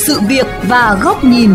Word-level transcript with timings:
sự 0.00 0.20
việc 0.28 0.46
và 0.68 0.98
góc 1.02 1.24
nhìn. 1.24 1.50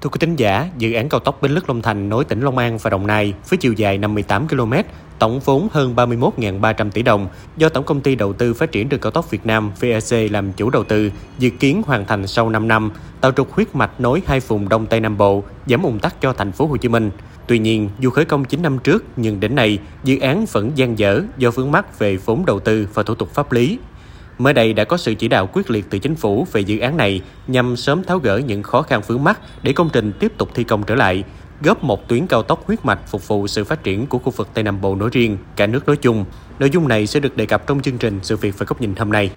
Thưa 0.00 0.10
quý 0.10 0.18
tín 0.20 0.36
giả, 0.36 0.68
dự 0.78 0.92
án 0.92 1.08
cao 1.08 1.20
tốc 1.20 1.42
Bến 1.42 1.52
Lức 1.52 1.68
Long 1.68 1.82
Thành 1.82 2.08
nối 2.08 2.24
tỉnh 2.24 2.40
Long 2.40 2.58
An 2.58 2.78
và 2.78 2.90
Đồng 2.90 3.06
Nai 3.06 3.34
với 3.48 3.56
chiều 3.56 3.72
dài 3.72 3.98
58 3.98 4.48
km, 4.48 4.72
tổng 5.18 5.40
vốn 5.40 5.68
hơn 5.72 5.94
31.300 5.96 6.90
tỷ 6.90 7.02
đồng 7.02 7.28
do 7.56 7.68
Tổng 7.68 7.84
công 7.84 8.00
ty 8.00 8.14
Đầu 8.14 8.32
tư 8.32 8.54
Phát 8.54 8.72
triển 8.72 8.88
đường 8.88 9.00
cao 9.00 9.10
tốc 9.10 9.30
Việt 9.30 9.46
Nam 9.46 9.70
VEC 9.80 10.30
làm 10.30 10.52
chủ 10.52 10.70
đầu 10.70 10.84
tư, 10.84 11.10
dự 11.38 11.50
kiến 11.50 11.82
hoàn 11.86 12.06
thành 12.06 12.26
sau 12.26 12.48
5 12.48 12.68
năm, 12.68 12.90
tạo 13.20 13.32
trục 13.32 13.52
huyết 13.52 13.74
mạch 13.74 14.00
nối 14.00 14.22
hai 14.26 14.40
vùng 14.40 14.68
Đông 14.68 14.86
Tây 14.86 15.00
Nam 15.00 15.16
Bộ, 15.16 15.44
giảm 15.66 15.82
ủng 15.82 15.98
tắc 15.98 16.20
cho 16.20 16.32
thành 16.32 16.52
phố 16.52 16.66
Hồ 16.66 16.76
Chí 16.76 16.88
Minh. 16.88 17.10
Tuy 17.46 17.58
nhiên, 17.58 17.90
dù 17.98 18.10
khởi 18.10 18.24
công 18.24 18.44
9 18.44 18.62
năm 18.62 18.78
trước 18.78 19.04
nhưng 19.16 19.40
đến 19.40 19.54
nay, 19.54 19.78
dự 20.04 20.18
án 20.18 20.44
vẫn 20.52 20.70
dang 20.74 20.98
dở 20.98 21.22
do 21.38 21.50
vướng 21.50 21.72
mắc 21.72 21.98
về 21.98 22.16
vốn 22.16 22.46
đầu 22.46 22.60
tư 22.60 22.88
và 22.94 23.02
thủ 23.02 23.14
tục 23.14 23.34
pháp 23.34 23.52
lý. 23.52 23.78
Mới 24.40 24.52
đây 24.52 24.72
đã 24.72 24.84
có 24.84 24.96
sự 24.96 25.14
chỉ 25.14 25.28
đạo 25.28 25.48
quyết 25.52 25.70
liệt 25.70 25.84
từ 25.90 25.98
chính 25.98 26.14
phủ 26.14 26.46
về 26.52 26.60
dự 26.60 26.78
án 26.78 26.96
này 26.96 27.20
nhằm 27.46 27.76
sớm 27.76 28.04
tháo 28.04 28.18
gỡ 28.18 28.36
những 28.36 28.62
khó 28.62 28.82
khăn 28.82 29.00
vướng 29.06 29.24
mắt 29.24 29.40
để 29.62 29.72
công 29.72 29.90
trình 29.92 30.12
tiếp 30.20 30.32
tục 30.38 30.50
thi 30.54 30.64
công 30.64 30.82
trở 30.82 30.94
lại, 30.94 31.24
góp 31.62 31.84
một 31.84 32.08
tuyến 32.08 32.26
cao 32.26 32.42
tốc 32.42 32.66
huyết 32.66 32.84
mạch 32.84 33.00
phục 33.06 33.28
vụ 33.28 33.46
sự 33.46 33.64
phát 33.64 33.84
triển 33.84 34.06
của 34.06 34.18
khu 34.18 34.30
vực 34.30 34.48
Tây 34.54 34.64
Nam 34.64 34.80
Bộ 34.80 34.94
nói 34.94 35.08
riêng, 35.12 35.38
cả 35.56 35.66
nước 35.66 35.86
nói 35.86 35.96
chung. 35.96 36.24
Nội 36.58 36.70
dung 36.70 36.88
này 36.88 37.06
sẽ 37.06 37.20
được 37.20 37.36
đề 37.36 37.46
cập 37.46 37.66
trong 37.66 37.82
chương 37.82 37.98
trình 37.98 38.18
Sự 38.22 38.36
việc 38.36 38.58
và 38.58 38.66
góc 38.68 38.80
nhìn 38.80 38.94
hôm 38.96 39.12
nay. 39.12 39.30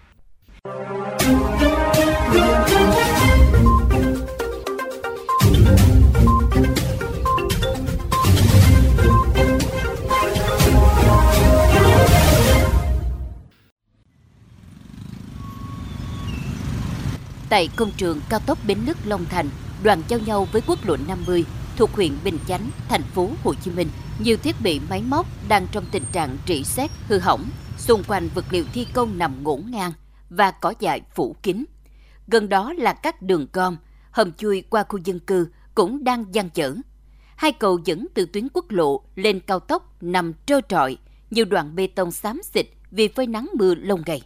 Tại 17.54 17.70
công 17.76 17.91
trường 17.98 18.21
cao 18.29 18.40
tốc 18.40 18.57
Bến 18.68 18.77
Lức 18.85 18.98
Long 19.05 19.26
Thành, 19.26 19.49
đoàn 19.84 20.01
giao 20.07 20.20
nhau 20.20 20.48
với 20.51 20.62
quốc 20.68 20.85
lộ 20.85 20.98
50 21.07 21.46
thuộc 21.77 21.91
huyện 21.91 22.12
Bình 22.23 22.37
Chánh, 22.48 22.70
thành 22.90 23.01
phố 23.01 23.29
Hồ 23.43 23.54
Chí 23.54 23.71
Minh, 23.71 23.87
nhiều 24.20 24.37
thiết 24.37 24.55
bị 24.63 24.79
máy 24.90 25.04
móc 25.07 25.27
đang 25.48 25.68
trong 25.71 25.85
tình 25.91 26.04
trạng 26.12 26.37
rỉ 26.48 26.63
sét 26.63 26.91
hư 27.07 27.20
hỏng, 27.20 27.49
xung 27.77 28.04
quanh 28.07 28.29
vật 28.35 28.45
liệu 28.49 28.65
thi 28.73 28.87
công 28.93 29.18
nằm 29.18 29.43
ngổn 29.43 29.63
ngang 29.71 29.91
và 30.29 30.51
cỏ 30.51 30.73
dại 30.79 31.01
phủ 31.15 31.35
kín. 31.43 31.65
Gần 32.27 32.49
đó 32.49 32.73
là 32.77 32.93
các 32.93 33.21
đường 33.21 33.48
gom, 33.54 33.77
hầm 34.12 34.32
chui 34.34 34.62
qua 34.62 34.84
khu 34.90 34.99
dân 35.04 35.20
cư 35.20 35.48
cũng 35.76 36.04
đang 36.04 36.26
gian 36.32 36.49
chở. 36.49 36.76
Hai 37.35 37.51
cầu 37.51 37.79
dẫn 37.85 38.07
từ 38.13 38.26
tuyến 38.26 38.48
quốc 38.54 38.65
lộ 38.70 39.01
lên 39.15 39.40
cao 39.40 39.60
tốc 39.60 40.04
nằm 40.04 40.34
trơ 40.45 40.62
trọi, 40.70 40.98
nhiều 41.32 41.45
đoạn 41.45 41.76
bê 41.76 41.88
tông 41.88 42.12
xám 42.12 42.41
xịt 42.43 42.65
vì 42.91 43.07
phơi 43.07 43.27
nắng 43.27 43.49
mưa 43.57 43.76
lâu 43.76 43.99
ngày. 44.05 44.21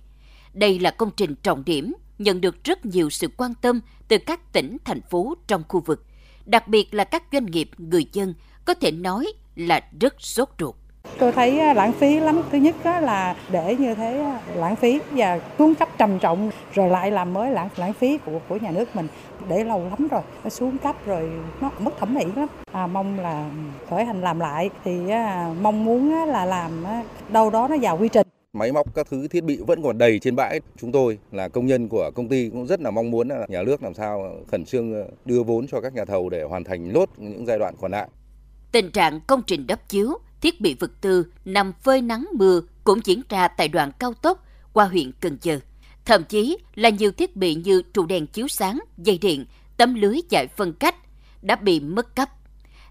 Đây 0.54 0.80
là 0.80 0.92
công 0.92 1.12
trình 1.18 1.36
trọng 1.36 1.66
điểm 1.66 1.94
nhận 2.20 2.42
được 2.42 2.64
rất 2.64 2.86
nhiều 2.86 3.10
sự 3.10 3.28
quan 3.38 3.54
tâm 3.62 3.82
từ 4.08 4.18
các 4.18 4.54
tỉnh, 4.54 4.78
thành 4.86 5.02
phố 5.02 5.36
trong 5.48 5.64
khu 5.68 5.80
vực, 5.80 6.06
đặc 6.46 6.68
biệt 6.68 6.94
là 6.94 7.04
các 7.04 7.24
doanh 7.32 7.46
nghiệp, 7.46 7.70
người 7.78 8.06
dân 8.14 8.34
có 8.66 8.74
thể 8.74 8.92
nói 8.92 9.28
là 9.56 9.82
rất 10.02 10.16
sốt 10.20 10.50
ruột. 10.60 10.76
Tôi 11.20 11.32
thấy 11.32 11.60
à, 11.60 11.74
lãng 11.74 11.94
phí 11.94 12.20
lắm. 12.20 12.42
Thứ 12.52 12.58
nhất 12.58 12.76
là 12.86 13.36
để 13.52 13.76
như 13.76 13.96
thế 13.96 14.20
à, 14.20 14.42
lãng 14.56 14.76
phí 14.76 15.00
và 15.12 15.40
xuống 15.58 15.76
cấp 15.76 15.90
trầm 15.98 16.20
trọng 16.20 16.52
rồi 16.74 16.90
lại 16.90 17.12
làm 17.12 17.34
mới 17.34 17.52
lãng 17.52 17.70
lãng 17.76 17.94
phí 17.94 18.18
của 18.18 18.40
của 18.48 18.56
nhà 18.56 18.72
nước 18.72 18.96
mình 18.96 19.08
để 19.50 19.64
lâu 19.64 19.84
lắm 19.90 20.08
rồi 20.08 20.22
nó 20.44 20.50
xuống 20.50 20.78
cấp 20.78 20.96
rồi 21.06 21.32
nó 21.62 21.72
mất 21.80 21.92
thẩm 22.00 22.14
mỹ 22.14 22.26
lắm. 22.36 22.48
À, 22.72 22.88
mong 22.88 23.20
là 23.20 23.50
khởi 23.90 24.06
hành 24.06 24.22
làm 24.22 24.40
lại 24.40 24.70
thì 24.84 25.10
à, 25.10 25.54
mong 25.62 25.86
muốn 25.86 26.26
là 26.26 26.46
làm 26.46 26.84
đâu 27.30 27.50
đó 27.50 27.68
nó 27.68 27.76
vào 27.82 27.98
quy 27.98 28.10
trình 28.10 28.28
máy 28.54 28.72
móc 28.72 28.96
các 28.96 29.08
thứ 29.10 29.28
thiết 29.28 29.44
bị 29.44 29.58
vẫn 29.68 29.82
còn 29.84 29.98
đầy 29.98 30.20
trên 30.20 30.36
bãi. 30.36 30.60
Chúng 30.78 30.92
tôi 30.92 31.20
là 31.32 31.48
công 31.48 31.66
nhân 31.66 31.88
của 31.88 32.12
công 32.16 32.30
ty 32.30 32.50
cũng 32.50 32.68
rất 32.68 32.82
là 32.82 32.92
mong 32.92 33.12
muốn 33.12 33.28
là 33.28 33.46
nhà 33.50 33.64
nước 33.64 33.84
làm 33.84 33.94
sao 33.94 34.36
khẩn 34.52 34.66
trương 34.66 34.94
ờ, 34.94 35.08
đưa 35.26 35.44
vốn 35.44 35.68
cho 35.68 35.82
các 35.82 35.94
nhà 35.94 36.06
thầu 36.06 36.30
để 36.30 36.44
hoàn 36.44 36.64
thành 36.64 36.92
lốt 36.94 37.10
những 37.18 37.46
giai 37.46 37.60
đoạn 37.60 37.76
còn 37.82 37.92
lại. 37.92 38.08
Tình 38.72 38.92
trạng 38.92 39.20
công 39.28 39.42
trình 39.48 39.68
đắp 39.68 39.90
chiếu, 39.90 40.18
thiết 40.42 40.62
bị 40.62 40.76
vật 40.80 40.92
tư 41.02 41.26
nằm 41.46 41.74
phơi 41.82 42.02
nắng 42.02 42.28
mưa 42.34 42.62
cũng 42.84 43.00
diễn 43.04 43.22
ra 43.30 43.48
tại 43.48 43.68
đoạn 43.68 43.92
cao 44.00 44.14
tốc 44.14 44.46
qua 44.74 44.86
huyện 44.86 45.12
Cần 45.20 45.38
Giờ. 45.42 45.60
Thậm 46.06 46.24
chí 46.24 46.58
là 46.76 46.90
nhiều 46.90 47.12
thiết 47.12 47.36
bị 47.36 47.56
như 47.56 47.82
trụ 47.94 48.06
đèn 48.06 48.28
chiếu 48.28 48.48
sáng, 48.48 48.80
dây 48.98 49.18
điện, 49.18 49.46
tấm 49.78 49.96
lưới 49.96 50.20
giải 50.30 50.48
phân 50.48 50.74
cách 50.74 50.96
đã 51.42 51.56
bị 51.56 51.80
mất 51.80 52.16
cấp. 52.16 52.30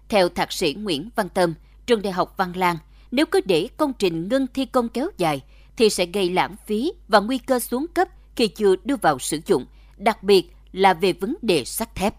Theo 0.09 0.29
thạc 0.29 0.51
sĩ 0.51 0.73
Nguyễn 0.73 1.09
Văn 1.15 1.29
Tâm, 1.29 1.53
trường 1.85 2.01
Đại 2.01 2.13
học 2.13 2.33
Văn 2.37 2.53
Lang, 2.55 2.77
nếu 3.11 3.25
cứ 3.25 3.41
để 3.45 3.67
công 3.77 3.93
trình 3.99 4.27
ngưng 4.29 4.47
thi 4.53 4.65
công 4.65 4.89
kéo 4.89 5.09
dài 5.17 5.41
thì 5.77 5.89
sẽ 5.89 6.05
gây 6.05 6.29
lãng 6.29 6.55
phí 6.65 6.93
và 7.07 7.19
nguy 7.19 7.37
cơ 7.37 7.59
xuống 7.59 7.85
cấp 7.93 8.07
khi 8.35 8.47
chưa 8.47 8.75
đưa 8.85 8.95
vào 8.95 9.19
sử 9.19 9.39
dụng, 9.45 9.65
đặc 9.97 10.23
biệt 10.23 10.51
là 10.71 10.93
về 10.93 11.13
vấn 11.13 11.35
đề 11.41 11.63
sắt 11.63 11.95
thép. 11.95 12.13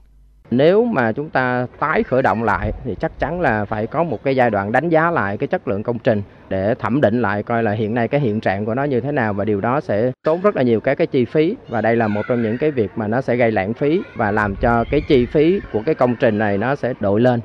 Nếu 0.51 0.85
mà 0.85 1.13
chúng 1.13 1.31
ta 1.31 1.67
tái 1.79 2.03
khởi 2.03 2.23
động 2.23 2.43
lại 2.43 2.73
thì 2.85 2.95
chắc 3.01 3.19
chắn 3.19 3.41
là 3.41 3.65
phải 3.65 3.87
có 3.87 4.05
một 4.05 4.23
cái 4.25 4.37
giai 4.37 4.51
đoạn 4.51 4.73
đánh 4.73 4.89
giá 4.89 5.11
lại 5.11 5.37
cái 5.37 5.47
chất 5.47 5.69
lượng 5.69 5.83
công 5.83 5.99
trình 5.99 6.23
để 6.49 6.75
thẩm 6.75 7.01
định 7.01 7.23
lại 7.23 7.43
coi 7.43 7.63
là 7.63 7.73
hiện 7.73 7.95
nay 7.95 8.09
cái 8.09 8.21
hiện 8.21 8.41
trạng 8.41 8.65
của 8.65 8.75
nó 8.75 8.85
như 8.85 9.01
thế 9.01 9.13
nào 9.13 9.35
và 9.35 9.45
điều 9.45 9.61
đó 9.61 9.81
sẽ 9.81 10.13
tốn 10.25 10.41
rất 10.41 10.57
là 10.57 10.63
nhiều 10.63 10.81
các 10.81 10.95
cái 10.95 11.07
chi 11.07 11.25
phí 11.25 11.57
và 11.69 11.81
đây 11.81 11.97
là 11.97 12.09
một 12.09 12.23
trong 12.29 12.43
những 12.43 12.59
cái 12.59 12.71
việc 12.71 12.91
mà 12.97 13.09
nó 13.09 13.21
sẽ 13.21 13.37
gây 13.37 13.53
lãng 13.53 13.75
phí 13.75 14.01
và 14.15 14.31
làm 14.31 14.57
cho 14.57 14.85
cái 14.91 15.01
chi 15.09 15.27
phí 15.27 15.61
của 15.73 15.83
cái 15.87 15.95
công 15.95 16.17
trình 16.21 16.39
này 16.39 16.59
nó 16.59 16.75
sẽ 16.75 16.95
đội 17.01 17.21
lên. 17.21 17.41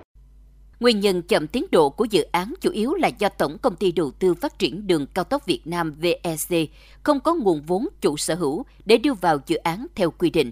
Nguyên 0.83 0.99
nhân 0.99 1.21
chậm 1.21 1.47
tiến 1.47 1.65
độ 1.71 1.89
của 1.89 2.05
dự 2.05 2.23
án 2.31 2.53
chủ 2.61 2.71
yếu 2.71 2.93
là 2.93 3.07
do 3.07 3.29
Tổng 3.29 3.57
Công 3.57 3.75
ty 3.75 3.91
Đầu 3.91 4.11
tư 4.11 4.33
Phát 4.33 4.59
triển 4.59 4.87
Đường 4.87 5.05
Cao 5.07 5.23
tốc 5.23 5.45
Việt 5.45 5.67
Nam 5.67 5.95
VEC 6.01 6.69
không 7.03 7.19
có 7.19 7.33
nguồn 7.33 7.61
vốn 7.61 7.87
chủ 8.01 8.17
sở 8.17 8.35
hữu 8.35 8.63
để 8.85 8.97
đưa 8.97 9.13
vào 9.13 9.37
dự 9.47 9.55
án 9.55 9.85
theo 9.95 10.11
quy 10.11 10.29
định. 10.29 10.51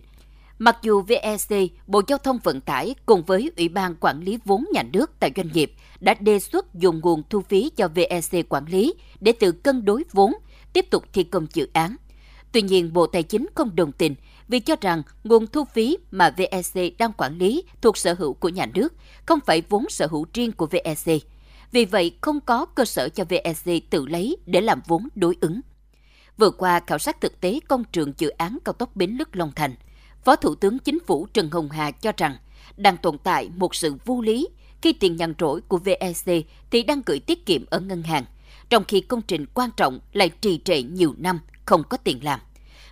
Mặc 0.59 0.77
dù 0.81 1.01
VEC, 1.01 1.71
Bộ 1.87 2.01
Giao 2.07 2.17
thông 2.17 2.39
Vận 2.43 2.61
tải 2.61 2.95
cùng 3.05 3.23
với 3.23 3.51
Ủy 3.57 3.69
ban 3.69 3.95
Quản 3.95 4.21
lý 4.21 4.39
vốn 4.45 4.65
nhà 4.73 4.83
nước 4.93 5.11
tại 5.19 5.31
doanh 5.35 5.49
nghiệp 5.53 5.73
đã 5.99 6.13
đề 6.13 6.39
xuất 6.39 6.75
dùng 6.75 6.99
nguồn 6.99 7.23
thu 7.29 7.41
phí 7.41 7.71
cho 7.75 7.87
VEC 7.87 8.49
quản 8.49 8.65
lý 8.65 8.93
để 9.19 9.31
tự 9.31 9.51
cân 9.51 9.85
đối 9.85 10.03
vốn, 10.11 10.33
tiếp 10.73 10.85
tục 10.89 11.03
thi 11.13 11.23
công 11.23 11.47
dự 11.53 11.69
án. 11.73 11.95
Tuy 12.51 12.61
nhiên, 12.61 12.93
Bộ 12.93 13.07
Tài 13.07 13.23
chính 13.23 13.47
không 13.55 13.75
đồng 13.75 13.91
tình 13.91 14.15
vì 14.47 14.59
cho 14.59 14.75
rằng 14.81 15.03
nguồn 15.23 15.47
thu 15.47 15.65
phí 15.73 15.97
mà 16.11 16.33
VEC 16.37 16.97
đang 16.97 17.13
quản 17.17 17.37
lý 17.37 17.63
thuộc 17.81 17.97
sở 17.97 18.13
hữu 18.13 18.33
của 18.33 18.49
nhà 18.49 18.65
nước, 18.73 18.93
không 19.25 19.39
phải 19.45 19.63
vốn 19.69 19.89
sở 19.89 20.07
hữu 20.07 20.25
riêng 20.33 20.51
của 20.51 20.67
VEC. 20.67 21.21
Vì 21.71 21.85
vậy, 21.85 22.15
không 22.21 22.39
có 22.41 22.65
cơ 22.65 22.85
sở 22.85 23.09
cho 23.09 23.23
VEC 23.29 23.89
tự 23.89 24.05
lấy 24.05 24.37
để 24.45 24.61
làm 24.61 24.81
vốn 24.87 25.07
đối 25.15 25.35
ứng. 25.41 25.61
Vừa 26.37 26.51
qua, 26.51 26.79
khảo 26.87 26.99
sát 26.99 27.21
thực 27.21 27.41
tế 27.41 27.59
công 27.67 27.83
trường 27.83 28.13
dự 28.17 28.29
án 28.29 28.57
cao 28.65 28.73
tốc 28.73 28.95
Bến 28.95 29.11
Lức 29.19 29.35
Long 29.35 29.51
Thành, 29.55 29.75
Phó 30.23 30.35
Thủ 30.35 30.55
tướng 30.55 30.79
Chính 30.79 30.99
phủ 30.99 31.27
Trần 31.33 31.49
Hồng 31.51 31.69
Hà 31.69 31.91
cho 31.91 32.11
rằng 32.17 32.37
đang 32.77 32.97
tồn 32.97 33.17
tại 33.17 33.49
một 33.55 33.75
sự 33.75 33.95
vô 34.05 34.21
lý 34.21 34.47
khi 34.81 34.93
tiền 34.93 35.15
nhàn 35.15 35.33
rỗi 35.39 35.61
của 35.61 35.77
VEC 35.77 36.45
thì 36.71 36.83
đang 36.83 37.01
gửi 37.05 37.19
tiết 37.19 37.45
kiệm 37.45 37.65
ở 37.69 37.79
ngân 37.79 38.03
hàng, 38.03 38.25
trong 38.69 38.83
khi 38.83 39.01
công 39.01 39.21
trình 39.21 39.45
quan 39.53 39.69
trọng 39.77 39.99
lại 40.13 40.29
trì 40.41 40.59
trệ 40.65 40.83
nhiều 40.83 41.15
năm 41.17 41.39
không 41.65 41.83
có 41.89 41.97
tiền 41.97 42.23
làm. 42.23 42.39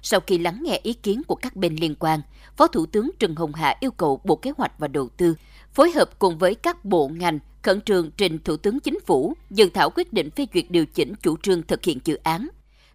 Sau 0.02 0.20
khi 0.20 0.38
lắng 0.38 0.60
nghe 0.64 0.80
ý 0.84 0.94
kiến 0.94 1.22
của 1.28 1.36
các 1.36 1.56
bên 1.56 1.76
liên 1.76 1.96
quan, 1.96 2.22
Phó 2.58 2.68
Thủ 2.68 2.86
tướng 2.86 3.12
Trần 3.20 3.36
Hồng 3.36 3.54
Hà 3.54 3.76
yêu 3.80 3.92
cầu 3.92 4.22
Bộ 4.24 4.36
Kế 4.36 4.52
hoạch 4.58 4.80
và 4.80 4.88
Đầu 4.88 5.10
tư 5.18 5.36
phối 5.74 5.92
hợp 5.92 6.20
cùng 6.20 6.38
với 6.38 6.56
các 6.56 6.86
bộ 6.86 7.08
ngành 7.08 7.40
khẩn 7.62 7.82
trương 7.82 8.12
trình 8.12 8.40
Thủ 8.40 8.58
tướng 8.58 8.80
Chính 8.80 9.00
phủ 9.06 9.34
dự 9.50 9.70
thảo 9.70 9.90
quyết 9.90 10.14
định 10.14 10.32
phê 10.32 10.46
duyệt 10.54 10.66
điều 10.70 10.86
chỉnh 10.86 11.14
chủ 11.22 11.38
trương 11.38 11.64
thực 11.64 11.84
hiện 11.84 12.00
dự 12.04 12.16
án. 12.16 12.50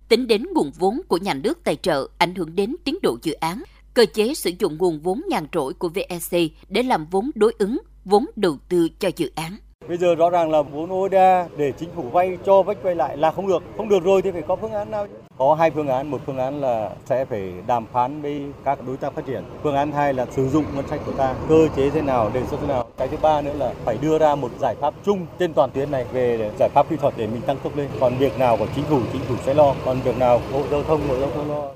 Tính 0.08 0.26
đến 0.26 0.46
nguồn 0.54 0.70
vốn 0.70 1.00
của 1.08 1.16
nhà 1.16 1.34
nước 1.34 1.58
tài 1.64 1.76
trợ 1.76 2.08
ảnh 2.18 2.34
hưởng 2.34 2.56
đến 2.56 2.76
tiến 2.84 2.98
độ 3.02 3.18
dự 3.22 3.32
án, 3.32 3.62
cơ 3.94 4.06
chế 4.14 4.34
sử 4.34 4.50
dụng 4.58 4.78
nguồn 4.78 5.00
vốn 5.00 5.22
nhàn 5.28 5.46
rỗi 5.52 5.74
của 5.74 5.88
VEC 5.88 6.50
để 6.68 6.82
làm 6.82 7.06
vốn 7.06 7.30
đối 7.34 7.54
ứng, 7.58 7.80
vốn 8.04 8.26
đầu 8.36 8.58
tư 8.68 8.88
cho 8.98 9.10
dự 9.16 9.30
án. 9.34 9.56
Bây 9.88 9.96
giờ 9.96 10.14
rõ 10.14 10.30
ràng 10.30 10.50
là 10.50 10.62
vốn 10.62 10.92
ODA 10.92 11.46
để 11.56 11.72
chính 11.72 11.88
phủ 11.96 12.02
vay 12.02 12.38
cho 12.46 12.62
vách 12.62 12.82
vay 12.82 12.94
lại 12.94 13.16
là 13.16 13.30
không 13.30 13.48
được. 13.48 13.62
Không 13.76 13.88
được 13.88 14.04
rồi 14.04 14.22
thì 14.22 14.30
phải 14.30 14.42
có 14.42 14.56
phương 14.56 14.72
án 14.72 14.90
nào 14.90 15.06
chứ. 15.06 15.14
Có 15.38 15.54
hai 15.54 15.70
phương 15.70 15.88
án, 15.88 16.10
một 16.10 16.20
phương 16.26 16.38
án 16.38 16.60
là 16.60 16.90
sẽ 17.06 17.24
phải 17.24 17.52
đàm 17.66 17.86
phán 17.92 18.22
với 18.22 18.42
các 18.64 18.78
đối 18.86 18.96
tác 18.96 19.14
phát 19.14 19.26
triển. 19.26 19.44
Phương 19.62 19.74
án 19.74 19.92
hai 19.92 20.14
là 20.14 20.26
sử 20.30 20.48
dụng 20.48 20.64
ngân 20.74 20.88
sách 20.88 21.00
của 21.06 21.12
ta, 21.12 21.34
cơ 21.48 21.68
chế 21.76 21.90
thế 21.90 22.02
nào, 22.02 22.30
đề 22.34 22.46
xuất 22.46 22.60
thế 22.60 22.66
nào. 22.66 22.88
Cái 22.96 23.08
thứ 23.08 23.16
ba 23.22 23.40
nữa 23.40 23.52
là 23.58 23.74
phải 23.84 23.98
đưa 24.00 24.18
ra 24.18 24.34
một 24.34 24.50
giải 24.60 24.74
pháp 24.80 24.94
chung 25.04 25.26
trên 25.38 25.52
toàn 25.54 25.70
tuyến 25.70 25.90
này 25.90 26.04
về 26.12 26.50
giải 26.58 26.68
pháp 26.74 26.90
kỹ 26.90 26.96
thuật 26.96 27.14
để 27.16 27.26
mình 27.26 27.42
tăng 27.42 27.56
tốc 27.62 27.76
lên. 27.76 27.88
Còn 28.00 28.16
việc 28.18 28.38
nào 28.38 28.56
của 28.56 28.66
chính 28.74 28.84
phủ, 28.84 29.00
chính 29.12 29.22
phủ 29.22 29.34
sẽ 29.46 29.54
lo. 29.54 29.74
Còn 29.84 30.00
việc 30.00 30.18
nào 30.18 30.40
Bộ 30.52 30.62
Giao 30.70 30.82
thông, 30.82 31.00
Bộ 31.08 31.18
Giao 31.18 31.30
thông 31.34 31.50
lo. 31.50 31.70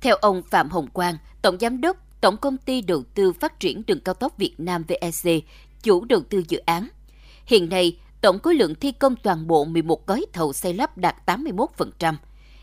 Theo 0.00 0.16
ông 0.16 0.42
Phạm 0.50 0.70
Hồng 0.70 0.86
Quang, 0.92 1.14
Tổng 1.42 1.58
Giám 1.60 1.80
đốc 1.80 1.96
Tổng 2.20 2.36
Công 2.36 2.56
ty 2.56 2.80
Đầu 2.80 3.02
tư 3.14 3.32
Phát 3.32 3.60
triển 3.60 3.82
Đường 3.86 4.00
Cao 4.04 4.14
tốc 4.14 4.32
Việt 4.38 4.54
Nam 4.58 4.84
VEC, 4.88 5.44
chủ 5.82 6.04
đầu 6.04 6.20
tư 6.30 6.42
dự 6.48 6.58
án, 6.66 6.88
Hiện 7.46 7.68
nay, 7.68 7.98
tổng 8.20 8.38
khối 8.38 8.54
lượng 8.54 8.74
thi 8.74 8.92
công 8.92 9.16
toàn 9.16 9.46
bộ 9.46 9.64
11 9.64 10.06
gói 10.06 10.26
thầu 10.32 10.52
xây 10.52 10.74
lắp 10.74 10.98
đạt 10.98 11.16
81%. 11.26 12.14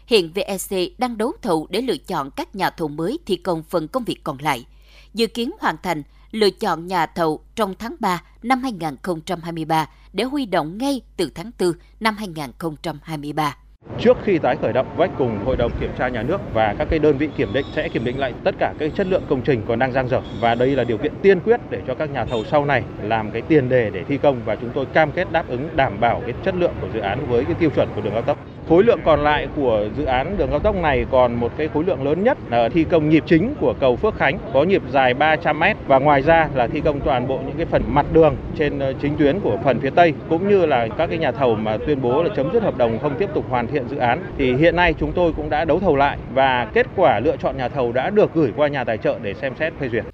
Hiện 0.08 0.32
VEC 0.34 1.00
đang 1.00 1.18
đấu 1.18 1.32
thầu 1.42 1.68
để 1.70 1.82
lựa 1.82 1.98
chọn 1.98 2.32
các 2.32 2.56
nhà 2.56 2.70
thầu 2.70 2.88
mới 2.88 3.20
thi 3.26 3.36
công 3.36 3.64
phần 3.64 3.88
công 3.88 4.04
việc 4.04 4.24
còn 4.24 4.38
lại. 4.42 4.66
Dự 5.14 5.28
kiến 5.28 5.52
hoàn 5.60 5.76
thành 5.84 6.04
lựa 6.32 6.50
chọn 6.50 6.88
nhà 6.88 7.06
thầu 7.06 7.44
trong 7.56 7.76
tháng 7.80 7.96
3 8.00 8.24
năm 8.44 8.62
2023 8.62 9.90
để 10.14 10.24
huy 10.24 10.46
động 10.46 10.78
ngay 10.78 11.02
từ 11.18 11.32
tháng 11.36 11.52
4 11.60 11.74
năm 12.00 12.18
2023. 12.18 13.58
Trước 14.02 14.18
khi 14.24 14.38
tái 14.38 14.56
khởi 14.62 14.74
động, 14.74 14.88
vách 14.98 15.12
cùng 15.18 15.40
Hội 15.46 15.58
đồng 15.58 15.72
Kiểm 15.80 15.90
tra 15.98 16.08
Nhà 16.08 16.24
nước 16.24 16.42
và 16.54 16.76
các 16.78 16.88
cái 16.90 17.00
đơn 17.00 17.18
vị 17.18 17.30
kiểm 17.38 17.54
định 17.54 17.66
sẽ 17.76 17.90
kiểm 17.90 18.06
định 18.06 18.20
lại 18.20 18.34
tất 18.44 18.56
cả 18.60 18.74
cái 18.80 18.90
chất 18.90 19.08
lượng 19.08 19.24
công 19.30 19.42
trình 19.42 19.62
còn 19.68 19.80
đang 19.80 19.92
dang 19.92 20.08
dở 20.08 20.22
và 20.40 20.56
đây 20.56 20.76
là 20.76 20.84
điều 20.84 20.98
kiện 20.98 21.14
tiên 21.22 21.40
quyết 21.40 21.60
để 21.70 21.82
cho 21.88 21.96
các 21.96 22.10
nhà 22.14 22.26
thầu 22.26 22.44
sau 22.44 22.66
này 22.66 22.84
làm 23.04 23.32
cái 23.32 23.42
tiền 23.42 23.70
đề 23.70 23.90
để 23.90 24.04
thi 24.04 24.18
công 24.18 24.42
và 24.46 24.56
chúng 24.56 24.70
tôi 24.74 24.86
cam 24.86 25.12
kết 25.12 25.32
đáp 25.32 25.48
ứng 25.48 25.70
đảm 25.76 26.00
bảo 26.00 26.22
cái 26.22 26.34
chất 26.46 26.56
lượng 26.56 26.74
của 26.82 26.88
dự 26.94 27.00
án 27.00 27.20
với 27.30 27.46
cái 27.46 27.54
tiêu 27.54 27.70
chuẩn 27.76 27.90
của 27.96 28.02
đường 28.02 28.14
cao 28.14 28.22
tốc. 28.22 28.38
Khối 28.72 28.84
lượng 28.84 29.00
còn 29.06 29.24
lại 29.24 29.48
của 29.56 29.88
dự 29.98 30.06
án 30.06 30.38
đường 30.38 30.50
cao 30.50 30.60
tốc 30.60 30.76
này 30.76 31.06
còn 31.12 31.34
một 31.34 31.52
cái 31.58 31.68
khối 31.74 31.84
lượng 31.84 32.04
lớn 32.04 32.24
nhất 32.24 32.38
là 32.50 32.70
thi 32.70 32.84
công 32.84 33.10
nhịp 33.10 33.24
chính 33.28 33.56
của 33.60 33.74
cầu 33.80 33.96
Phước 33.96 34.16
Khánh 34.16 34.40
có 34.54 34.64
nhịp 34.64 34.82
dài 34.92 35.14
300 35.14 35.60
m 35.60 35.64
và 35.88 36.00
ngoài 36.00 36.22
ra 36.22 36.50
là 36.56 36.68
thi 36.68 36.82
công 36.82 37.00
toàn 37.00 37.28
bộ 37.28 37.40
những 37.46 37.58
cái 37.58 37.66
phần 37.66 37.84
mặt 37.88 38.06
đường 38.14 38.36
trên 38.58 38.80
ờ, 38.80 38.94
chính 39.02 39.18
tuyến 39.18 39.40
của 39.40 39.58
phần 39.64 39.80
phía 39.80 39.90
Tây 39.90 40.14
cũng 40.30 40.50
như 40.50 40.66
là 40.66 40.88
các 40.98 41.08
cái 41.08 41.18
nhà 41.18 41.32
thầu 41.32 41.56
mà 41.56 41.78
tuyên 41.78 42.02
bố 42.02 42.24
là 42.24 42.30
chấm 42.36 42.54
dứt 42.54 42.64
hợp 42.64 42.78
đồng 42.78 43.00
không 43.00 43.16
tiếp 43.20 43.30
tục 43.34 43.46
hoàn 43.50 43.68
thiện 43.68 43.88
dự 43.90 43.98
án 43.98 44.24
thì 44.38 44.56
hiện 44.56 44.76
nay 44.76 44.94
chúng 45.00 45.12
tôi 45.12 45.34
cũng 45.34 45.50
đã 45.50 45.66
đấu 45.66 45.80
thầu 45.80 45.96
lại 45.96 46.18
và 46.34 46.68
kết 46.74 46.88
quả 46.96 47.20
lựa 47.20 47.38
chọn 47.38 47.58
nhà 47.58 47.70
thầu 47.70 47.92
đã 47.92 48.10
được 48.10 48.34
gửi 48.34 48.52
qua 48.56 48.68
nhà 48.68 48.84
tài 48.84 48.98
trợ 48.98 49.20
để 49.22 49.34
xem 49.34 49.54
xét 49.60 49.74
phê 49.80 49.90
duyệt. 49.90 50.06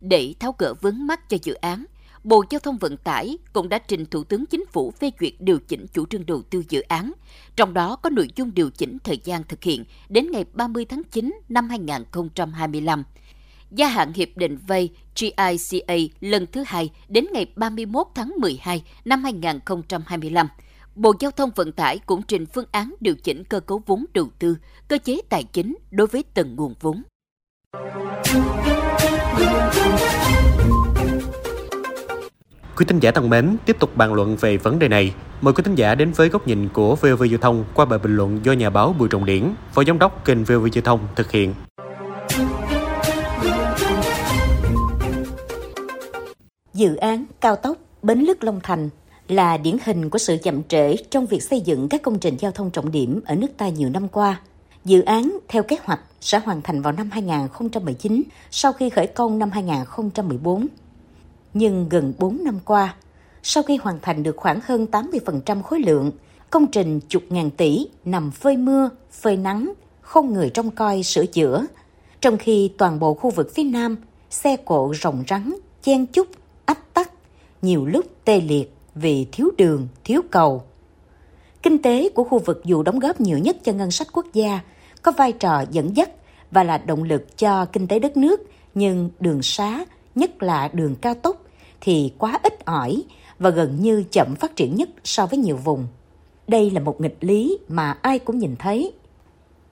Để 0.00 0.34
tháo 0.40 0.54
gỡ 0.58 0.74
vướng 0.80 1.06
mắt 1.06 1.20
cho 1.28 1.36
dự 1.42 1.54
án, 1.54 1.84
Bộ 2.24 2.44
Giao 2.50 2.58
thông 2.58 2.78
Vận 2.78 2.96
tải 2.96 3.38
cũng 3.52 3.68
đã 3.68 3.78
trình 3.78 4.06
Thủ 4.06 4.24
tướng 4.24 4.46
Chính 4.46 4.64
phủ 4.66 4.90
phê 4.90 5.10
duyệt 5.20 5.32
điều 5.38 5.58
chỉnh 5.58 5.86
chủ 5.92 6.06
trương 6.06 6.26
đầu 6.26 6.42
tư 6.42 6.64
dự 6.68 6.80
án, 6.80 7.12
trong 7.56 7.74
đó 7.74 7.96
có 7.96 8.10
nội 8.10 8.28
dung 8.36 8.54
điều 8.54 8.70
chỉnh 8.70 8.98
thời 9.04 9.18
gian 9.24 9.42
thực 9.48 9.62
hiện 9.62 9.84
đến 10.08 10.30
ngày 10.30 10.44
30 10.52 10.84
tháng 10.84 11.02
9 11.04 11.40
năm 11.48 11.68
2025. 11.68 13.04
Gia 13.70 13.88
hạn 13.88 14.12
hiệp 14.12 14.28
định 14.36 14.58
vay 14.66 14.88
GICA 15.16 15.94
lần 16.20 16.46
thứ 16.52 16.64
hai 16.66 16.90
đến 17.08 17.26
ngày 17.32 17.52
31 17.56 18.06
tháng 18.14 18.32
12 18.38 18.82
năm 19.04 19.24
2025. 19.24 20.48
Bộ 20.94 21.12
Giao 21.20 21.30
thông 21.30 21.50
Vận 21.56 21.72
tải 21.72 21.98
cũng 21.98 22.22
trình 22.22 22.46
phương 22.46 22.66
án 22.72 22.94
điều 23.00 23.14
chỉnh 23.14 23.44
cơ 23.44 23.60
cấu 23.60 23.82
vốn 23.86 24.04
đầu 24.14 24.28
tư, 24.38 24.56
cơ 24.88 24.98
chế 24.98 25.20
tài 25.28 25.44
chính 25.44 25.76
đối 25.90 26.06
với 26.06 26.24
từng 26.34 26.56
nguồn 26.56 26.74
vốn. 26.80 27.02
Quý 32.76 32.84
thính 32.88 33.00
giả 33.00 33.10
thân 33.10 33.30
mến, 33.30 33.56
tiếp 33.66 33.76
tục 33.80 33.96
bàn 33.96 34.14
luận 34.14 34.36
về 34.36 34.56
vấn 34.56 34.78
đề 34.78 34.88
này. 34.88 35.14
Mời 35.40 35.54
quý 35.54 35.62
thính 35.64 35.74
giả 35.74 35.94
đến 35.94 36.12
với 36.12 36.28
góc 36.28 36.46
nhìn 36.46 36.68
của 36.68 36.96
VOV 36.96 37.22
Giao 37.30 37.38
thông 37.40 37.64
qua 37.74 37.84
bài 37.84 37.98
bình 37.98 38.16
luận 38.16 38.40
do 38.42 38.52
nhà 38.52 38.70
báo 38.70 38.94
Bùi 38.98 39.08
Trọng 39.08 39.24
Điển, 39.24 39.54
Phó 39.72 39.84
Giám 39.84 39.98
đốc 39.98 40.24
kênh 40.24 40.44
VOV 40.44 40.66
Giao 40.72 40.82
thông 40.82 41.00
thực 41.16 41.30
hiện. 41.30 41.54
Dự 46.74 46.96
án 46.96 47.24
cao 47.40 47.56
tốc 47.56 47.76
Bến 48.02 48.18
Lức 48.20 48.44
Long 48.44 48.60
Thành 48.62 48.88
là 49.28 49.56
điển 49.56 49.76
hình 49.84 50.10
của 50.10 50.18
sự 50.18 50.36
chậm 50.42 50.62
trễ 50.62 50.96
trong 51.10 51.26
việc 51.26 51.42
xây 51.42 51.60
dựng 51.60 51.88
các 51.88 52.02
công 52.02 52.18
trình 52.18 52.36
giao 52.36 52.52
thông 52.52 52.70
trọng 52.70 52.90
điểm 52.90 53.20
ở 53.26 53.34
nước 53.34 53.50
ta 53.56 53.68
nhiều 53.68 53.88
năm 53.88 54.08
qua. 54.08 54.40
Dự 54.84 55.02
án 55.02 55.38
theo 55.48 55.62
kế 55.62 55.76
hoạch 55.84 56.00
sẽ 56.20 56.38
hoàn 56.38 56.62
thành 56.62 56.82
vào 56.82 56.92
năm 56.92 57.10
2019 57.12 58.22
sau 58.50 58.72
khi 58.72 58.90
khởi 58.90 59.06
công 59.06 59.38
năm 59.38 59.50
2014 59.50 60.66
nhưng 61.54 61.88
gần 61.88 62.12
4 62.18 62.44
năm 62.44 62.58
qua, 62.64 62.94
sau 63.42 63.62
khi 63.62 63.76
hoàn 63.76 63.98
thành 64.02 64.22
được 64.22 64.36
khoảng 64.36 64.60
hơn 64.64 64.86
80% 64.92 65.62
khối 65.62 65.80
lượng, 65.80 66.10
công 66.50 66.66
trình 66.66 67.00
chục 67.00 67.22
ngàn 67.28 67.50
tỷ 67.50 67.86
nằm 68.04 68.30
phơi 68.30 68.56
mưa, 68.56 68.90
phơi 69.10 69.36
nắng, 69.36 69.72
không 70.00 70.32
người 70.32 70.50
trông 70.50 70.70
coi 70.70 71.02
sửa 71.02 71.26
chữa. 71.26 71.66
Trong 72.20 72.38
khi 72.38 72.70
toàn 72.78 72.98
bộ 72.98 73.14
khu 73.14 73.30
vực 73.30 73.54
phía 73.54 73.64
Nam, 73.64 73.96
xe 74.30 74.56
cộ 74.56 74.94
rồng 75.02 75.24
rắn, 75.28 75.54
chen 75.82 76.06
chúc, 76.06 76.26
ách 76.64 76.94
tắc, 76.94 77.10
nhiều 77.62 77.86
lúc 77.86 78.06
tê 78.24 78.40
liệt 78.40 78.74
vì 78.94 79.26
thiếu 79.32 79.50
đường, 79.58 79.88
thiếu 80.04 80.20
cầu. 80.30 80.62
Kinh 81.62 81.82
tế 81.82 82.08
của 82.08 82.24
khu 82.24 82.38
vực 82.38 82.60
dù 82.64 82.82
đóng 82.82 82.98
góp 82.98 83.20
nhiều 83.20 83.38
nhất 83.38 83.56
cho 83.64 83.72
ngân 83.72 83.90
sách 83.90 84.08
quốc 84.12 84.26
gia, 84.32 84.60
có 85.02 85.12
vai 85.12 85.32
trò 85.32 85.64
dẫn 85.70 85.96
dắt 85.96 86.10
và 86.50 86.64
là 86.64 86.78
động 86.78 87.02
lực 87.02 87.38
cho 87.38 87.64
kinh 87.64 87.86
tế 87.86 87.98
đất 87.98 88.16
nước, 88.16 88.40
nhưng 88.74 89.10
đường 89.20 89.42
xá, 89.42 89.84
nhất 90.14 90.42
là 90.42 90.68
đường 90.72 90.94
cao 90.94 91.14
tốc, 91.14 91.42
thì 91.80 92.12
quá 92.18 92.38
ít 92.42 92.64
ỏi 92.64 93.02
và 93.38 93.50
gần 93.50 93.78
như 93.80 94.04
chậm 94.10 94.34
phát 94.34 94.56
triển 94.56 94.76
nhất 94.76 94.88
so 95.04 95.26
với 95.26 95.38
nhiều 95.38 95.56
vùng. 95.56 95.86
Đây 96.48 96.70
là 96.70 96.80
một 96.80 97.00
nghịch 97.00 97.16
lý 97.20 97.58
mà 97.68 97.98
ai 98.02 98.18
cũng 98.18 98.38
nhìn 98.38 98.56
thấy. 98.58 98.92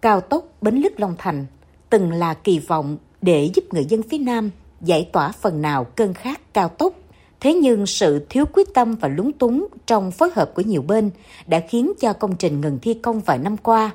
Cao 0.00 0.20
tốc 0.20 0.44
Bến 0.62 0.76
Lức 0.76 1.00
Long 1.00 1.14
Thành 1.18 1.46
từng 1.90 2.12
là 2.12 2.34
kỳ 2.34 2.58
vọng 2.58 2.96
để 3.22 3.50
giúp 3.54 3.64
người 3.70 3.84
dân 3.84 4.02
phía 4.02 4.18
Nam 4.18 4.50
giải 4.80 5.08
tỏa 5.12 5.32
phần 5.32 5.62
nào 5.62 5.84
cơn 5.84 6.14
khát 6.14 6.54
cao 6.54 6.68
tốc. 6.68 6.94
Thế 7.40 7.54
nhưng 7.54 7.86
sự 7.86 8.26
thiếu 8.28 8.44
quyết 8.52 8.74
tâm 8.74 8.94
và 8.94 9.08
lúng 9.08 9.32
túng 9.32 9.66
trong 9.86 10.10
phối 10.10 10.30
hợp 10.34 10.54
của 10.54 10.62
nhiều 10.62 10.82
bên 10.82 11.10
đã 11.46 11.60
khiến 11.68 11.92
cho 12.00 12.12
công 12.12 12.36
trình 12.36 12.60
ngừng 12.60 12.78
thi 12.82 12.94
công 12.94 13.20
vài 13.20 13.38
năm 13.38 13.56
qua. 13.56 13.90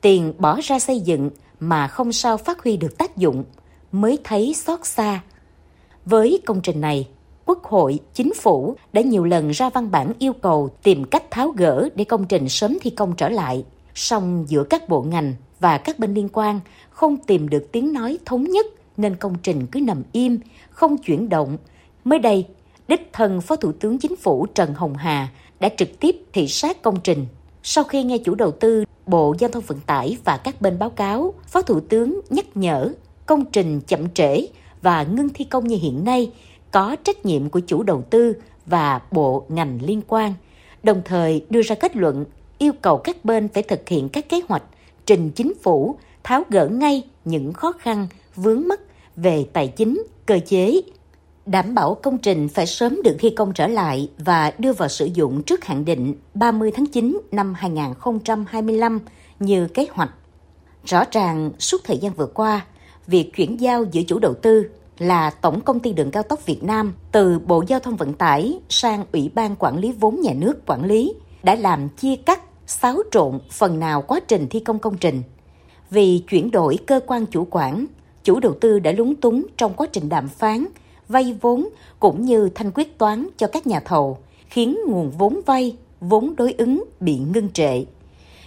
Tiền 0.00 0.32
bỏ 0.38 0.60
ra 0.62 0.78
xây 0.78 1.00
dựng 1.00 1.30
mà 1.60 1.88
không 1.88 2.12
sao 2.12 2.36
phát 2.36 2.62
huy 2.62 2.76
được 2.76 2.98
tác 2.98 3.16
dụng 3.16 3.44
mới 3.92 4.18
thấy 4.24 4.54
xót 4.54 4.86
xa. 4.86 5.20
Với 6.10 6.40
công 6.46 6.60
trình 6.60 6.80
này, 6.80 7.08
Quốc 7.46 7.64
hội, 7.64 7.98
Chính 8.14 8.34
phủ 8.34 8.76
đã 8.92 9.00
nhiều 9.00 9.24
lần 9.24 9.50
ra 9.50 9.70
văn 9.70 9.90
bản 9.90 10.12
yêu 10.18 10.32
cầu 10.32 10.70
tìm 10.82 11.04
cách 11.04 11.30
tháo 11.30 11.48
gỡ 11.48 11.88
để 11.94 12.04
công 12.04 12.24
trình 12.24 12.48
sớm 12.48 12.78
thi 12.80 12.90
công 12.90 13.16
trở 13.16 13.28
lại. 13.28 13.64
Song 13.94 14.44
giữa 14.48 14.64
các 14.64 14.88
bộ 14.88 15.02
ngành 15.02 15.34
và 15.60 15.78
các 15.78 15.98
bên 15.98 16.14
liên 16.14 16.28
quan 16.32 16.60
không 16.90 17.16
tìm 17.16 17.48
được 17.48 17.68
tiếng 17.72 17.92
nói 17.92 18.18
thống 18.24 18.44
nhất 18.44 18.66
nên 18.96 19.16
công 19.16 19.34
trình 19.42 19.66
cứ 19.66 19.80
nằm 19.80 20.02
im, 20.12 20.38
không 20.70 20.98
chuyển 20.98 21.28
động. 21.28 21.58
Mới 22.04 22.18
đây, 22.18 22.46
đích 22.88 23.10
thân 23.12 23.40
Phó 23.40 23.56
Thủ 23.56 23.72
tướng 23.72 23.98
Chính 23.98 24.16
phủ 24.16 24.46
Trần 24.54 24.74
Hồng 24.74 24.94
Hà 24.96 25.28
đã 25.60 25.68
trực 25.76 26.00
tiếp 26.00 26.16
thị 26.32 26.48
sát 26.48 26.82
công 26.82 27.00
trình. 27.00 27.26
Sau 27.62 27.84
khi 27.84 28.02
nghe 28.02 28.18
chủ 28.18 28.34
đầu 28.34 28.50
tư, 28.50 28.84
Bộ 29.06 29.34
Giao 29.38 29.50
thông 29.50 29.64
Vận 29.66 29.80
tải 29.80 30.16
và 30.24 30.36
các 30.36 30.60
bên 30.60 30.78
báo 30.78 30.90
cáo, 30.90 31.34
Phó 31.46 31.62
Thủ 31.62 31.80
tướng 31.80 32.20
nhắc 32.30 32.46
nhở 32.54 32.92
công 33.26 33.44
trình 33.44 33.80
chậm 33.80 34.10
trễ 34.14 34.46
và 34.82 35.02
ngưng 35.02 35.28
thi 35.28 35.44
công 35.44 35.66
như 35.66 35.76
hiện 35.76 36.04
nay 36.04 36.32
có 36.70 36.96
trách 37.04 37.26
nhiệm 37.26 37.50
của 37.50 37.60
chủ 37.60 37.82
đầu 37.82 38.02
tư 38.10 38.32
và 38.66 39.00
bộ 39.10 39.44
ngành 39.48 39.78
liên 39.82 40.00
quan, 40.08 40.34
đồng 40.82 41.02
thời 41.04 41.44
đưa 41.50 41.62
ra 41.62 41.74
kết 41.74 41.96
luận 41.96 42.24
yêu 42.58 42.72
cầu 42.82 42.96
các 42.96 43.24
bên 43.24 43.48
phải 43.48 43.62
thực 43.62 43.88
hiện 43.88 44.08
các 44.08 44.28
kế 44.28 44.40
hoạch 44.48 44.62
trình 45.06 45.30
chính 45.30 45.52
phủ 45.62 45.96
tháo 46.24 46.42
gỡ 46.50 46.68
ngay 46.68 47.02
những 47.24 47.52
khó 47.52 47.72
khăn 47.72 48.08
vướng 48.36 48.68
mắc 48.68 48.80
về 49.16 49.46
tài 49.52 49.68
chính, 49.68 50.02
cơ 50.26 50.38
chế, 50.46 50.80
đảm 51.46 51.74
bảo 51.74 51.94
công 51.94 52.18
trình 52.18 52.48
phải 52.48 52.66
sớm 52.66 53.00
được 53.04 53.16
thi 53.18 53.30
công 53.30 53.52
trở 53.52 53.66
lại 53.66 54.10
và 54.18 54.52
đưa 54.58 54.72
vào 54.72 54.88
sử 54.88 55.06
dụng 55.06 55.42
trước 55.42 55.64
hạn 55.64 55.84
định 55.84 56.14
30 56.34 56.70
tháng 56.74 56.86
9 56.86 57.20
năm 57.32 57.54
2025 57.54 59.00
như 59.40 59.68
kế 59.68 59.86
hoạch. 59.90 60.10
Rõ 60.84 61.04
ràng 61.12 61.50
suốt 61.58 61.84
thời 61.84 61.98
gian 61.98 62.12
vừa 62.12 62.26
qua, 62.26 62.66
việc 63.08 63.32
chuyển 63.36 63.60
giao 63.60 63.84
giữa 63.92 64.02
chủ 64.02 64.18
đầu 64.18 64.34
tư 64.34 64.66
là 64.98 65.30
Tổng 65.30 65.60
công 65.60 65.80
ty 65.80 65.92
đường 65.92 66.10
cao 66.10 66.22
tốc 66.22 66.46
Việt 66.46 66.62
Nam 66.62 66.94
từ 67.12 67.38
Bộ 67.38 67.64
Giao 67.66 67.80
thông 67.80 67.96
Vận 67.96 68.12
tải 68.12 68.58
sang 68.68 69.04
Ủy 69.12 69.30
ban 69.34 69.56
Quản 69.56 69.78
lý 69.78 69.92
vốn 69.92 70.20
nhà 70.20 70.32
nước 70.36 70.66
quản 70.66 70.84
lý 70.84 71.14
đã 71.42 71.54
làm 71.54 71.88
chia 71.88 72.16
cắt, 72.16 72.40
xáo 72.66 72.96
trộn 73.10 73.38
phần 73.50 73.80
nào 73.80 74.02
quá 74.02 74.20
trình 74.28 74.46
thi 74.50 74.60
công 74.60 74.78
công 74.78 74.96
trình. 74.96 75.22
Vì 75.90 76.18
chuyển 76.18 76.50
đổi 76.50 76.78
cơ 76.86 77.00
quan 77.06 77.26
chủ 77.26 77.46
quản, 77.50 77.86
chủ 78.24 78.40
đầu 78.40 78.54
tư 78.60 78.78
đã 78.78 78.92
lúng 78.92 79.14
túng 79.14 79.46
trong 79.56 79.74
quá 79.74 79.86
trình 79.92 80.08
đàm 80.08 80.28
phán, 80.28 80.66
vay 81.08 81.36
vốn 81.40 81.68
cũng 82.00 82.24
như 82.24 82.48
thanh 82.54 82.70
quyết 82.74 82.98
toán 82.98 83.28
cho 83.36 83.46
các 83.46 83.66
nhà 83.66 83.80
thầu, 83.80 84.18
khiến 84.48 84.78
nguồn 84.86 85.10
vốn 85.10 85.40
vay, 85.46 85.76
vốn 86.00 86.36
đối 86.36 86.52
ứng 86.52 86.84
bị 87.00 87.18
ngưng 87.18 87.52
trệ. 87.52 87.84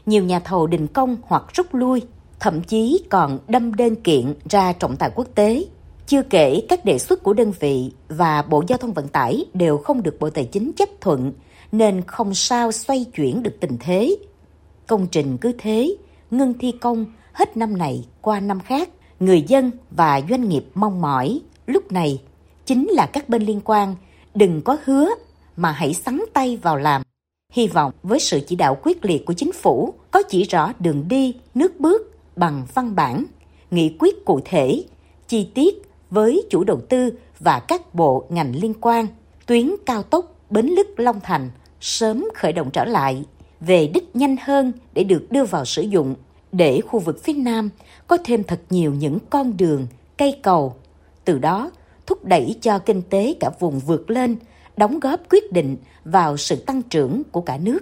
Nhiều 0.05 0.23
nhà 0.23 0.39
thầu 0.39 0.67
đình 0.67 0.87
công 0.87 1.17
hoặc 1.21 1.43
rút 1.53 1.75
lui, 1.75 2.01
thậm 2.41 2.61
chí 2.61 3.03
còn 3.09 3.39
đâm 3.47 3.73
đơn 3.73 3.95
kiện 3.95 4.33
ra 4.49 4.73
trọng 4.73 4.95
tài 4.95 5.11
quốc 5.15 5.27
tế 5.35 5.65
chưa 6.07 6.23
kể 6.23 6.63
các 6.69 6.85
đề 6.85 6.99
xuất 6.99 7.23
của 7.23 7.33
đơn 7.33 7.53
vị 7.59 7.91
và 8.09 8.41
Bộ 8.41 8.63
Giao 8.67 8.77
thông 8.77 8.93
Vận 8.93 9.07
tải 9.07 9.45
đều 9.53 9.77
không 9.77 10.03
được 10.03 10.17
Bộ 10.19 10.29
Tài 10.29 10.45
chính 10.45 10.71
chấp 10.73 10.89
thuận 11.01 11.33
nên 11.71 12.01
không 12.07 12.33
sao 12.33 12.71
xoay 12.71 13.05
chuyển 13.15 13.43
được 13.43 13.57
tình 13.59 13.77
thế. 13.79 14.15
Công 14.87 15.07
trình 15.07 15.37
cứ 15.37 15.51
thế, 15.57 15.95
ngưng 16.31 16.53
thi 16.59 16.71
công 16.71 17.05
hết 17.33 17.57
năm 17.57 17.77
này 17.77 18.05
qua 18.21 18.39
năm 18.39 18.59
khác. 18.59 18.89
Người 19.19 19.41
dân 19.41 19.71
và 19.91 20.21
doanh 20.29 20.49
nghiệp 20.49 20.65
mong 20.73 21.01
mỏi 21.01 21.41
lúc 21.65 21.91
này 21.91 22.21
chính 22.65 22.87
là 22.87 23.05
các 23.05 23.29
bên 23.29 23.43
liên 23.43 23.61
quan 23.65 23.95
đừng 24.35 24.61
có 24.61 24.77
hứa 24.85 25.09
mà 25.55 25.71
hãy 25.71 25.93
sắn 25.93 26.23
tay 26.33 26.57
vào 26.57 26.77
làm. 26.77 27.01
Hy 27.53 27.67
vọng 27.67 27.91
với 28.03 28.19
sự 28.19 28.39
chỉ 28.47 28.55
đạo 28.55 28.77
quyết 28.83 29.05
liệt 29.05 29.25
của 29.25 29.33
chính 29.33 29.51
phủ 29.51 29.93
có 30.11 30.23
chỉ 30.29 30.43
rõ 30.43 30.73
đường 30.79 31.07
đi, 31.07 31.35
nước 31.53 31.79
bước 31.79 32.11
bằng 32.35 32.65
văn 32.73 32.95
bản, 32.95 33.25
nghị 33.71 33.95
quyết 33.99 34.25
cụ 34.25 34.39
thể, 34.45 34.83
chi 35.27 35.49
tiết 35.53 35.81
với 36.09 36.43
chủ 36.49 36.63
đầu 36.63 36.81
tư 36.89 37.13
và 37.39 37.59
các 37.59 37.95
bộ 37.95 38.25
ngành 38.29 38.55
liên 38.55 38.73
quan, 38.81 39.07
tuyến 39.45 39.71
cao 39.85 40.03
tốc 40.03 40.35
Bến 40.49 40.65
Lức 40.65 40.87
Long 40.99 41.19
Thành 41.19 41.49
sớm 41.81 42.27
khởi 42.35 42.53
động 42.53 42.69
trở 42.73 42.85
lại, 42.85 43.23
về 43.59 43.87
đích 43.87 44.15
nhanh 44.15 44.35
hơn 44.41 44.71
để 44.93 45.03
được 45.03 45.27
đưa 45.31 45.43
vào 45.43 45.65
sử 45.65 45.81
dụng, 45.81 46.15
để 46.51 46.81
khu 46.81 46.99
vực 46.99 47.23
phía 47.23 47.33
Nam 47.33 47.69
có 48.07 48.17
thêm 48.23 48.43
thật 48.43 48.59
nhiều 48.69 48.93
những 48.93 49.17
con 49.29 49.57
đường, 49.57 49.87
cây 50.17 50.39
cầu. 50.43 50.75
Từ 51.25 51.39
đó, 51.39 51.71
thúc 52.05 52.25
đẩy 52.25 52.55
cho 52.61 52.79
kinh 52.79 53.01
tế 53.01 53.35
cả 53.39 53.49
vùng 53.59 53.79
vượt 53.79 54.09
lên, 54.09 54.35
đóng 54.77 54.99
góp 54.99 55.19
quyết 55.29 55.51
định 55.51 55.77
vào 56.05 56.37
sự 56.37 56.55
tăng 56.55 56.81
trưởng 56.81 57.23
của 57.31 57.41
cả 57.41 57.57
nước. 57.57 57.79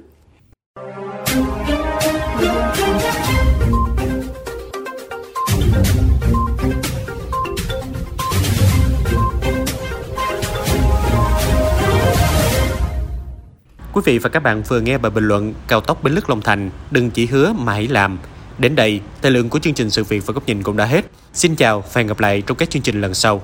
Quý 14.00 14.04
vị 14.14 14.20
và 14.20 14.30
các 14.30 14.44
bạn 14.44 14.64
vừa 14.64 14.82
nghe 14.82 14.98
bài 14.98 15.10
bình 15.10 15.28
luận 15.28 15.54
cao 15.68 15.82
tốc 15.82 16.04
Bến 16.04 16.14
Lức 16.14 16.30
Long 16.30 16.42
Thành 16.42 16.70
đừng 16.92 17.12
chỉ 17.12 17.26
hứa 17.26 17.54
mà 17.54 17.74
hãy 17.74 17.88
làm. 17.88 18.18
Đến 18.58 18.76
đây, 18.76 19.02
thời 19.22 19.32
lượng 19.32 19.50
của 19.50 19.60
chương 19.60 19.74
trình 19.74 19.90
sự 19.90 20.04
việc 20.04 20.26
và 20.26 20.34
góc 20.34 20.48
nhìn 20.48 20.64
cũng 20.64 20.78
đã 20.78 20.86
hết. 20.86 21.06
Xin 21.34 21.56
chào 21.56 21.82
và 21.82 21.92
hẹn 21.96 22.08
gặp 22.08 22.20
lại 22.20 22.44
trong 22.48 22.58
các 22.58 22.70
chương 22.70 22.82
trình 22.82 23.02
lần 23.02 23.14
sau. 23.14 23.38